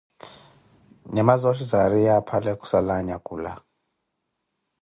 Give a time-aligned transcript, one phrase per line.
[1.15, 3.51] Nyama zooxhi zaariye aphale khusala anyakula.